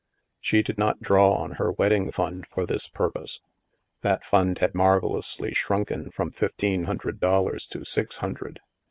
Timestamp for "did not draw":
0.63-1.29